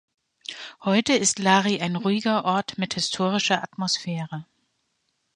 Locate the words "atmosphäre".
3.61-4.47